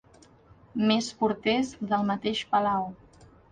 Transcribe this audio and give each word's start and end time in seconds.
Més 0.91 1.09
porters 1.19 1.75
del 1.93 2.09
mateix 2.09 2.43
palau. 2.57 2.91